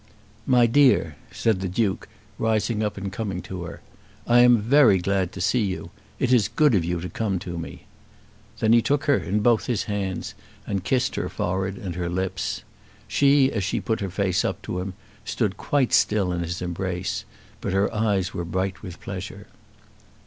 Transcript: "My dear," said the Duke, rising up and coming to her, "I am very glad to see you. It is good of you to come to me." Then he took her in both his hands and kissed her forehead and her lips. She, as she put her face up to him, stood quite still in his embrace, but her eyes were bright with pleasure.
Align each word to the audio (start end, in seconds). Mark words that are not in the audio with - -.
"My 0.47 0.65
dear," 0.65 1.15
said 1.31 1.61
the 1.61 1.67
Duke, 1.69 2.07
rising 2.39 2.81
up 2.81 2.97
and 2.97 3.11
coming 3.11 3.39
to 3.43 3.65
her, 3.65 3.81
"I 4.25 4.39
am 4.39 4.57
very 4.57 4.97
glad 4.97 5.31
to 5.33 5.41
see 5.41 5.61
you. 5.63 5.91
It 6.17 6.33
is 6.33 6.47
good 6.47 6.73
of 6.73 6.83
you 6.83 6.99
to 7.01 7.07
come 7.07 7.37
to 7.37 7.55
me." 7.55 7.85
Then 8.57 8.73
he 8.73 8.81
took 8.81 9.03
her 9.03 9.17
in 9.17 9.41
both 9.41 9.67
his 9.67 9.83
hands 9.83 10.33
and 10.65 10.83
kissed 10.83 11.13
her 11.17 11.29
forehead 11.29 11.77
and 11.77 11.93
her 11.93 12.09
lips. 12.09 12.63
She, 13.07 13.51
as 13.51 13.63
she 13.63 13.79
put 13.79 13.99
her 13.99 14.09
face 14.09 14.43
up 14.43 14.63
to 14.63 14.79
him, 14.79 14.95
stood 15.23 15.55
quite 15.55 15.93
still 15.93 16.31
in 16.33 16.39
his 16.41 16.63
embrace, 16.63 17.23
but 17.61 17.71
her 17.73 17.93
eyes 17.93 18.33
were 18.33 18.43
bright 18.43 18.81
with 18.81 18.99
pleasure. 19.01 19.45